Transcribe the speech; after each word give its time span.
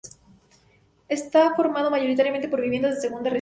Está 1.07 1.53
formado 1.53 1.91
mayoritariamente 1.91 2.47
por 2.49 2.59
viviendas 2.59 2.95
de 2.95 3.01
segunda 3.01 3.19
residencia. 3.19 3.29